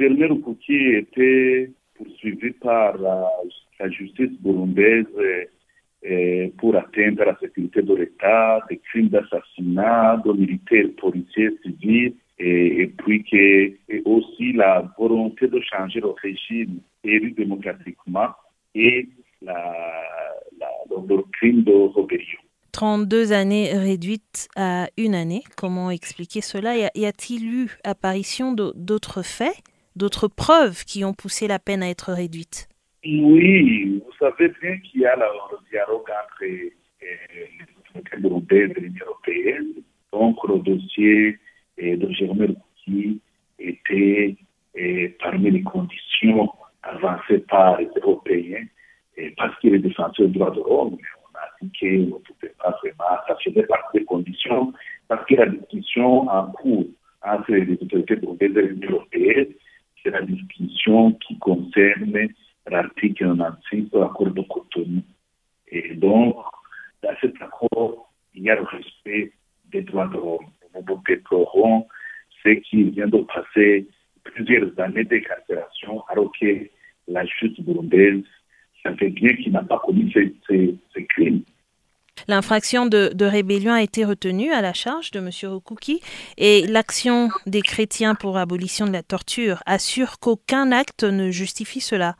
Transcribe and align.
Germain 0.00 0.28
Rukuki 0.28 0.94
était 0.96 1.70
poursuivi 1.94 2.52
par 2.52 2.96
la, 2.96 3.28
justice 3.90 4.32
burundaise 4.40 5.06
pour 6.56 6.74
atteindre 6.74 7.24
la 7.24 7.36
sécurité 7.38 7.82
de 7.82 7.94
l'État, 7.94 8.60
des 8.70 8.78
crimes 8.78 9.08
d'assassinat 9.08 10.22
de 10.24 10.32
militaires, 10.32 10.86
policiers, 10.98 11.50
civils, 11.62 12.14
et, 12.38 12.86
puis 12.98 13.22
que 13.24 14.00
aussi 14.06 14.52
la 14.54 14.90
volonté 14.98 15.46
de 15.48 15.60
changer 15.60 16.00
le 16.00 16.10
régime 16.22 16.80
élu 17.04 17.32
démocratiquement 17.32 18.30
et 18.74 19.06
la, 19.42 19.74
la, 20.58 20.68
le 20.90 21.22
crime 21.32 21.62
de 21.62 21.72
rébellion. 21.94 22.40
32 22.72 23.32
années 23.32 23.72
réduites 23.72 24.48
à 24.56 24.88
une 24.96 25.14
année. 25.14 25.42
Comment 25.56 25.90
expliquer 25.90 26.40
cela? 26.40 26.76
Y 26.76 27.04
a-t-il 27.04 27.44
eu 27.44 27.76
apparition 27.84 28.52
d'autres 28.52 29.22
faits, 29.22 29.56
d'autres 29.96 30.28
preuves 30.28 30.84
qui 30.84 31.04
ont 31.04 31.14
poussé 31.14 31.48
la 31.48 31.58
peine 31.58 31.82
à 31.82 31.88
être 31.88 32.12
réduite. 32.12 32.68
Oui, 33.04 34.02
vous 34.04 34.12
savez 34.18 34.52
bien 34.60 34.78
qu'il 34.78 35.00
y 35.00 35.06
a 35.06 35.16
le 35.16 35.24
dialogue 35.70 36.10
entre 36.10 36.44
les 36.44 36.72
autorités 38.24 38.68
de 38.68 38.80
l'Union 38.80 39.06
européenne. 39.06 39.68
Donc, 40.12 40.36
le 40.48 40.58
dossier 40.58 41.38
de 41.78 42.10
Germain 42.12 42.54
qui 42.84 43.20
était 43.58 44.36
parmi 45.20 45.50
les 45.50 45.62
conditions 45.62 46.50
avancées 46.82 47.38
par 47.48 47.78
les 47.78 47.88
Européens 48.02 48.64
parce 49.36 49.58
qu'il 49.60 49.74
est 49.74 49.78
défenseur 49.78 50.28
des 50.28 50.32
droits 50.38 50.50
de 50.50 50.60
l'homme. 50.60 50.96
On 51.62 51.66
ne 51.66 52.10
pouvait 52.10 52.54
pas 52.58 52.74
vraiment, 52.82 53.38
faisait 53.44 53.66
partie 53.66 53.98
des 53.98 54.04
conditions, 54.04 54.72
parce 55.08 55.26
que 55.26 55.34
la 55.34 55.46
discussion 55.46 56.28
en 56.28 56.46
cours 56.52 56.86
entre 57.22 57.52
les 57.52 57.72
autorités 57.72 58.16
burundaises 58.16 58.56
et 58.56 58.62
l'Union 58.62 58.90
européenne, 58.92 59.48
c'est 60.02 60.10
la 60.10 60.22
discussion 60.22 61.12
qui 61.12 61.38
concerne 61.38 62.28
l'article 62.70 63.24
96 63.24 63.90
de 63.90 63.98
l'accord 63.98 64.30
de 64.30 64.42
Cotonou. 64.42 65.02
Et 65.68 65.94
donc, 65.94 66.36
dans 67.02 67.14
cet 67.20 67.40
accord, 67.40 68.12
il 68.34 68.44
y 68.44 68.50
a 68.50 68.56
le 68.56 68.62
respect 68.62 69.32
des 69.70 69.82
droits 69.82 70.08
de 70.08 70.14
l'homme. 70.14 70.46
Nous 70.74 71.02
déplorons 71.06 71.86
ce 72.42 72.50
qui 72.50 72.84
vient 72.90 73.08
de 73.08 73.18
passer 73.22 73.86
plusieurs 74.24 74.78
années 74.78 75.04
d'incarcération, 75.04 76.02
alors 76.08 76.30
que 76.38 76.68
la 77.08 77.24
justice 77.24 77.64
burundaise 77.64 78.22
savait 78.82 79.10
bien 79.10 79.34
qu'il 79.34 79.52
n'a 79.52 79.62
pas 79.62 79.80
commis 79.84 80.12
ces, 80.12 80.34
ces 80.48 81.06
crimes. 81.06 81.42
L'infraction 82.28 82.86
de, 82.86 83.24
rébellion 83.24 83.72
a 83.72 83.82
été 83.82 84.04
retenue 84.04 84.52
à 84.52 84.60
la 84.60 84.72
charge 84.72 85.10
de 85.10 85.18
M. 85.18 85.30
Rukuki 85.50 86.00
et 86.38 86.66
l'action 86.66 87.28
des 87.46 87.62
chrétiens 87.62 88.14
pour 88.14 88.36
abolition 88.36 88.86
de 88.86 88.92
la 88.92 89.02
torture 89.02 89.62
assure 89.66 90.18
qu'aucun 90.18 90.72
acte 90.72 91.04
ne 91.04 91.30
justifie 91.30 91.80
cela. 91.80 92.16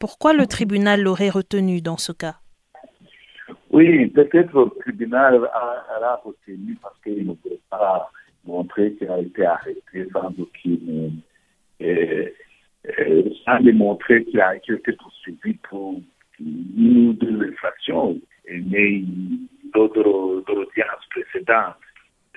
Pourquoi 0.00 0.32
le 0.32 0.46
tribunal 0.46 1.02
l'aurait 1.02 1.30
retenu 1.30 1.80
dans 1.80 1.96
ce 1.96 2.12
cas? 2.12 2.36
Oui, 3.70 4.06
peut-être 4.06 4.52
le 4.54 4.70
tribunal 4.80 5.40
l'a 6.00 6.20
retenu 6.24 6.76
parce 6.80 6.98
qu'il 7.02 7.26
ne 7.26 7.32
pouvait 7.34 7.60
pas 7.70 8.10
montrer 8.44 8.94
qu'il 8.94 9.10
a 9.10 9.18
été 9.18 9.44
arrêté 9.46 10.08
sans 10.12 10.32
aucune. 10.38 11.20
Euh, 11.82 12.28
euh, 12.98 13.22
sans 13.44 13.60
démontrer 13.60 14.24
qu'il 14.24 14.40
a 14.40 14.56
été 14.56 14.92
poursuivi 14.92 15.54
pour 15.68 16.00
une 16.38 17.08
ou 17.08 17.12
deux 17.14 17.48
infractions 17.50 18.20
mais 18.50 19.00
d'autres 19.02 19.23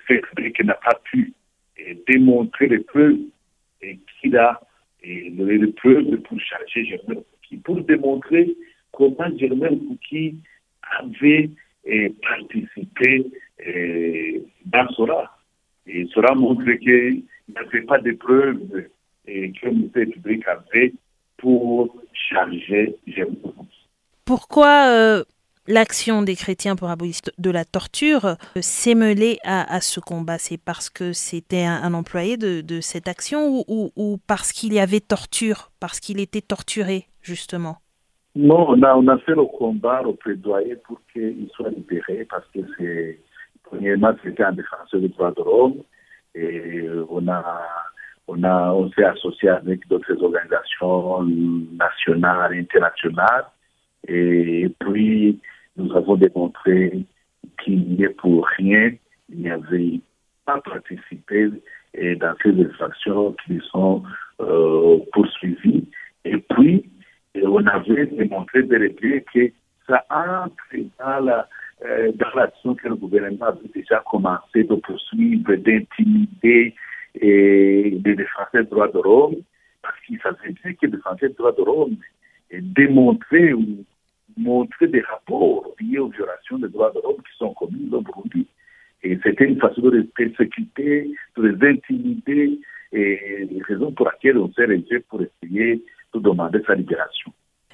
qu'il 0.08 0.66
n'a 0.66 0.74
pas 0.76 1.00
pu 1.04 1.34
démontrer 2.08 2.68
les 2.68 2.80
preuves 2.80 3.18
qu'il 4.22 4.38
a 4.38 4.60
les 5.04 5.74
preuves 5.76 6.18
pour 6.22 6.40
charger 6.40 6.86
Germain 6.86 7.22
Fouki, 7.22 7.58
pour 7.58 7.82
démontrer 7.82 8.56
comment 8.92 9.38
Germain 9.38 9.78
Fouki 9.88 10.36
avait 11.00 11.50
participé 12.22 13.32
dans 14.66 14.88
cela. 14.90 15.32
Et 15.86 16.06
cela 16.14 16.34
montre 16.36 16.70
qu'il 16.74 17.24
n'avait 17.54 17.82
pas 17.84 18.00
de 18.00 18.12
preuves 18.14 18.88
que 19.26 19.66
le 19.66 19.72
ministère 19.72 20.08
public 20.08 20.44
avait 20.48 20.94
pour 21.38 21.96
charger 22.14 22.96
Germain 23.08 23.36
Fouki. 23.44 23.88
Pourquoi 24.26 24.90
euh, 24.90 25.24
l'action 25.68 26.22
des 26.22 26.36
chrétiens 26.36 26.76
pour 26.76 26.90
abolition 26.90 27.32
de 27.38 27.52
la 27.52 27.66
torture 27.66 28.26
euh, 28.26 28.36
s'est 28.62 28.96
mêlée 28.96 29.38
à, 29.44 29.82
ce 29.82 30.00
combat 30.00 30.38
C'est 30.38 30.58
parce 30.58 30.90
que 30.90 31.14
c'était 31.14 31.66
un, 31.66 31.94
employé 31.94 32.38
de, 32.38 32.80
cette 32.82 33.08
action 33.08 33.64
ou, 33.68 34.20
parce 34.28 34.52
qu'il 34.52 34.74
y 34.74 34.80
avait 34.80 35.00
torture, 35.00 35.72
parce 35.80 36.00
qu'il 36.00 36.20
était 36.20 36.42
torturé, 36.42 37.08
justement? 37.22 37.78
Non, 38.36 38.70
on 38.70 38.82
a, 38.84 38.96
on 38.96 39.08
a 39.08 39.18
fait 39.20 39.36
le 39.36 39.46
combat, 39.46 40.04
le 40.04 40.14
plaidoyer 40.14 40.76
pour 40.76 41.02
qu'il 41.12 41.50
soit 41.56 41.70
libéré 41.70 42.28
parce 42.30 42.46
que 42.54 42.60
c'est, 42.78 43.20
premièrement, 43.64 44.14
c'était 44.24 44.44
un 44.44 44.52
défenseur 44.52 45.02
des 45.02 45.10
droits 45.10 45.32
de 45.32 45.44
l'homme 45.44 45.82
et 46.36 46.88
on 47.10 47.28
a 47.28 47.62
on, 48.28 48.44
a, 48.44 48.72
on 48.74 48.92
s'est 48.92 49.06
associé 49.06 49.50
avec 49.50 49.88
d'autres 49.88 50.22
organisations 50.22 51.24
nationales 51.24 52.54
internationales. 52.54 53.46
Et 54.08 54.70
puis, 54.80 55.40
nous 55.78 55.96
avons 55.96 56.16
démontré 56.16 57.06
qu'il 57.64 57.80
n'y 57.90 58.04
est 58.04 58.10
pour 58.10 58.46
rien, 58.58 58.92
il 59.30 59.40
n'y 59.40 59.50
avait 59.50 60.00
pas 60.46 60.60
participé 60.62 61.50
dans 62.16 62.36
ces 62.42 62.60
infractions 62.62 63.36
qui 63.46 63.60
sont 63.72 64.04
euh, 64.42 65.00
poursuivies. 65.12 65.90
Et 66.26 66.38
puis, 66.38 66.90
on 67.44 67.66
avait 67.68 68.08
démontré 68.08 68.64
de 68.64 68.76
que 69.34 69.52
ça 69.88 70.06
entre 70.10 70.78
dans 71.00 71.26
la 71.26 71.48
euh, 71.86 72.12
dans 72.14 72.32
l'action 72.36 72.74
que 72.74 72.88
le 72.88 72.96
gouvernement 72.96 73.46
avait 73.46 73.68
déjà 73.74 74.02
commencé 74.10 74.64
de 74.64 74.74
poursuivre, 74.76 75.54
d'intimider 75.58 76.74
et 77.22 77.92
de 78.00 78.14
défendre 78.14 78.50
les 78.56 78.64
droits 78.64 78.88
de 78.88 79.00
l'homme, 79.00 79.36
parce 79.84 79.96
qu'il 80.02 80.20
savait 80.22 80.56
bien 80.64 80.74
que 80.74 80.88
les 80.88 81.34
droits 81.34 81.52
de 81.52 81.64
et 82.50 82.62
démontrer 82.62 83.54
ou 83.54 83.86
montrer 84.48 84.88
des 84.88 85.02
rapports 85.02 85.76
liés 85.80 86.00
aux 86.00 86.08
violations 86.08 86.58
des 86.58 86.70
droits 86.70 86.92
de 86.96 87.02
l'homme 87.04 87.18
qui 87.18 87.38
sont 87.38 87.54
commises 87.54 87.94
au 87.94 88.02
Burundi. 88.02 88.48
Et 89.04 89.18
c'était 89.24 89.46
une 89.46 89.60
façon 89.60 89.82
de 89.82 89.92
les 89.98 90.04
persécuter, 90.04 91.12
de 91.36 91.42
les 91.48 91.70
intimider, 91.70 92.60
et 92.94 93.48
les 93.52 93.62
raisons 93.64 93.92
pour 93.92 94.10
lesquelles 94.10 94.38
on 94.38 94.52
s'est 94.54 94.66
réunis 94.66 95.04
pour 95.10 95.22
essayer 95.22 95.84
de 96.14 96.20
demander 96.20 96.60
sa 96.66 96.74
libération. 96.76 97.32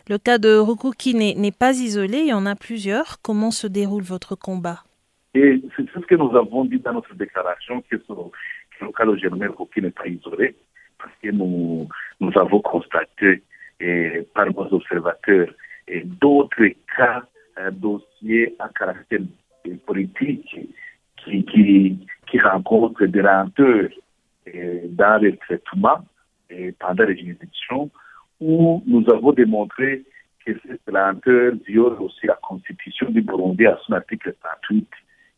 Le 0.09 0.17
cas 0.17 0.37
de 0.39 0.57
Rukuki 0.57 1.13
n'est 1.15 1.57
pas 1.57 1.73
isolé, 1.79 2.17
il 2.25 2.27
y 2.27 2.33
en 2.33 2.45
a 2.45 2.55
plusieurs. 2.55 3.21
Comment 3.21 3.51
se 3.51 3.67
déroule 3.67 4.03
votre 4.03 4.35
combat? 4.35 4.79
Et 5.35 5.61
c'est 5.75 5.87
ce 5.93 5.99
que 5.99 6.15
nous 6.15 6.35
avons 6.35 6.65
dit 6.65 6.79
dans 6.79 6.93
notre 6.93 7.15
déclaration, 7.15 7.83
que, 7.89 7.95
le 7.95 8.91
cas 8.91 9.05
de 9.05 9.15
Germain 9.15 9.47
Rukuki 9.47 9.81
n'est 9.81 9.91
pas 9.91 10.07
isolé, 10.07 10.55
parce 10.97 11.13
que 11.21 11.29
nous, 11.29 11.87
nous 12.19 12.31
avons 12.35 12.61
constaté 12.61 13.43
et, 13.79 14.27
par 14.33 14.47
nos 14.47 14.73
observateurs 14.73 15.49
et 15.87 16.01
d'autres 16.01 16.67
cas, 16.95 17.23
un 17.55 17.71
dossier 17.71 18.55
à 18.59 18.69
caractère 18.83 19.19
politique 19.85 20.59
qui, 21.17 21.45
qui, 21.45 22.07
qui 22.29 22.39
rencontrent 22.39 23.05
des 23.05 23.21
lenteurs 23.21 23.89
dans 24.89 25.21
le 25.21 25.37
traitement 25.37 25.99
et 26.49 26.71
pendant 26.73 27.05
les 27.05 27.17
juridictions, 27.17 27.89
où 28.39 28.83
nous 28.85 29.05
avons 29.09 29.31
démontré 29.31 30.03
que 30.45 30.51
cette 30.67 30.81
lenteur 30.87 31.53
viole 31.65 32.01
aussi 32.01 32.27
la 32.27 32.37
constitution 32.41 33.09
du 33.09 33.21
Burundi 33.21 33.65
à 33.65 33.79
son 33.85 33.93
article 33.93 34.35
38. 34.67 34.87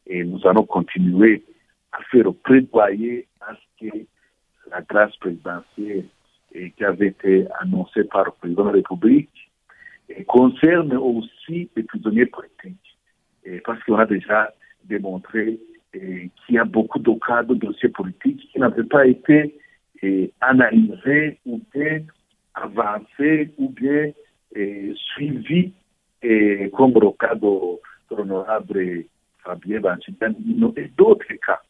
Et 0.07 0.23
nous 0.23 0.45
allons 0.47 0.65
continuer 0.65 1.43
à 1.91 1.99
faire 2.11 2.33
plaidoyer 2.43 3.27
à 3.41 3.53
ce 3.53 3.87
que 3.87 3.97
la 4.71 4.81
grâce 4.81 5.15
présidentielle 5.17 6.05
qui 6.51 6.83
avait 6.83 7.07
été 7.07 7.45
annoncée 7.59 8.05
par 8.05 8.25
le 8.25 8.31
président 8.31 8.63
de 8.63 8.69
la 8.69 8.75
République 8.75 9.29
concerne 10.27 10.95
aussi 10.97 11.69
les 11.75 11.83
prisonniers 11.83 12.25
politiques. 12.25 12.84
Parce 13.63 13.83
qu'on 13.83 13.95
a 13.95 14.05
déjà 14.05 14.53
démontré 14.85 15.59
qu'il 15.91 16.31
y 16.49 16.57
a 16.57 16.65
beaucoup 16.65 16.99
de 16.99 17.11
cas 17.25 17.43
de 17.43 17.55
dossiers 17.55 17.89
politiques 17.89 18.49
qui 18.51 18.59
n'avaient 18.59 18.83
pas 18.83 19.05
été 19.05 19.55
analysés 20.41 21.39
ou 21.45 21.61
bien 21.73 22.01
avancés 22.53 23.51
ou 23.57 23.69
bien 23.69 24.11
suivis, 24.95 25.73
comme 26.73 26.93
le 26.93 27.11
cas 27.17 27.35
de, 27.35 28.15
l'honorable 28.15 29.05
Fabien 29.43 29.79
Banchitan 29.79 30.33
et 30.77 30.87
d'autres 30.97 31.33
cas. 31.45 31.61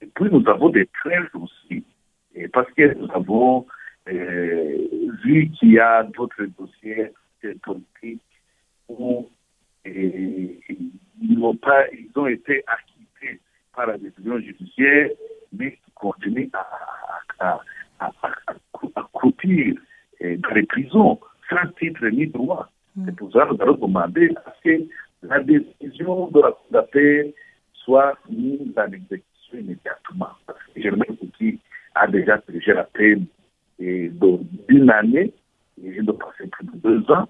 Et 0.00 0.06
puis 0.06 0.28
nous 0.30 0.48
avons 0.48 0.70
des 0.70 0.86
craintes 0.86 1.34
aussi, 1.34 1.84
et 2.34 2.48
parce 2.48 2.70
que 2.72 2.94
nous 2.94 3.10
avons 3.12 3.66
vu 4.06 5.50
qu'il 5.50 5.72
y 5.72 5.78
a 5.78 6.02
d'autres 6.04 6.46
dossiers 6.58 7.12
politiques 7.62 8.22
où 8.88 9.28
ils, 11.92 12.10
ont 12.16 12.26
ils 12.26 12.34
été 12.34 12.62
acquittés 12.66 13.40
par 13.74 13.86
la 13.86 13.98
décision 13.98 14.38
judiciaire, 14.38 15.10
mais 15.52 15.72
qui 15.72 15.90
continuent 15.94 16.50
à, 16.52 16.66
à, 17.38 17.60
à, 18.00 18.12
à, 18.20 19.08
sortir 19.12 19.74
dans 20.20 20.54
les 20.54 20.62
prisons 20.64 21.18
sans 21.48 21.66
titre 21.78 22.06
ni 22.08 22.26
droit. 22.26 22.70
Mm. 22.96 23.04
C'est 23.06 23.16
pour 23.16 23.32
ça 23.32 23.46
que 23.46 23.54
nous 23.54 23.62
allons 23.62 23.74
demander 23.74 24.30
à 24.44 24.54
ce 24.56 24.68
que 24.68 24.84
la 25.22 25.40
décision 25.42 26.28
de 26.28 26.40
la 26.40 26.52
Cour 26.52 26.66
d'appel 26.70 27.32
soit 27.74 28.16
mise 28.28 28.72
en 28.76 28.92
exécution 28.92 29.58
immédiatement. 29.58 30.28
Parce 30.46 30.58
que 30.74 30.80
Germain 30.80 31.04
Kouki 31.18 31.58
a 31.94 32.06
déjà 32.06 32.38
purgé 32.38 32.72
la 32.72 32.84
peine 32.84 33.26
d'une 33.78 34.90
année, 34.90 35.32
et 35.82 35.88
il 35.96 36.04
doit 36.04 36.18
passer 36.18 36.48
plus 36.48 36.66
de 36.66 36.76
deux 36.76 37.10
ans. 37.10 37.28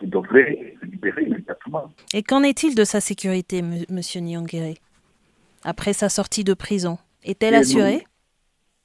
Il 0.00 0.10
devrait 0.10 0.74
se 0.80 0.86
libérer 0.86 1.24
immédiatement. 1.24 1.92
Et 2.12 2.22
qu'en 2.22 2.42
est-il 2.42 2.74
de 2.74 2.84
sa 2.84 3.00
sécurité, 3.00 3.58
M. 3.58 4.00
Nyongere, 4.20 4.74
après 5.64 5.92
sa 5.92 6.08
sortie 6.08 6.44
de 6.44 6.54
prison? 6.54 6.98
Est-elle 7.24 7.54
assurée? 7.54 8.04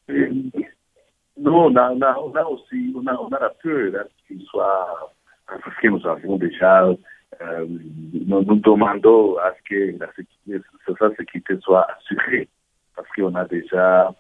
Non, 0.10 1.66
on 1.66 1.76
a, 1.76 1.92
on 1.92 2.02
a, 2.02 2.18
on 2.20 2.36
a 2.36 2.44
aussi 2.44 2.94
on 2.96 3.06
a, 3.08 3.16
on 3.16 3.28
a 3.30 3.40
la 3.40 3.50
peur 3.50 4.06
qu'il 4.28 4.42
soit 4.44 5.14
parce 5.48 5.76
que 5.82 5.88
nous 5.88 6.08
avons 6.08 6.38
déjà, 6.38 6.86
euh, 6.86 7.68
nous, 7.68 8.44
nous 8.44 8.56
demandons 8.56 9.38
à 9.38 9.54
ce 9.54 9.70
que 9.70 9.98
la 10.00 10.08
sécurité, 10.14 10.68
sa 11.00 11.16
sécurité 11.16 11.58
soit 11.62 11.88
assurée, 11.98 12.48
parce 12.96 13.08
qu'on 13.16 13.36
a 13.36 13.46
déjà 13.46 14.14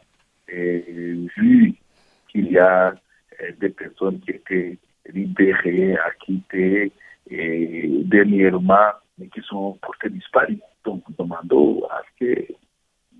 euh, 0.53 1.27
vu 1.37 1.73
qu'il 2.29 2.51
y 2.51 2.57
a 2.57 2.89
euh, 2.89 3.51
des 3.59 3.69
personnes 3.69 4.19
qui 4.21 4.31
étaient 4.31 4.77
libérées, 5.13 5.95
acquittées, 5.97 6.91
et 7.29 8.01
dernièrement, 8.05 8.91
mais 9.17 9.27
qui 9.27 9.41
sont 9.41 9.77
portées 9.81 10.09
disparues. 10.09 10.59
Donc, 10.83 11.03
nous 11.07 11.15
demandons 11.17 11.83
à 11.89 12.01
ce 12.19 12.25
que 12.25 12.53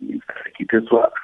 assurée. 0.01 1.22